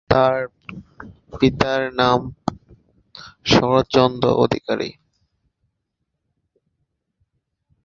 [0.09, 0.35] তার
[1.33, 2.19] পিতার নাম
[3.45, 4.89] শরৎচন্দ্র অধিকারী।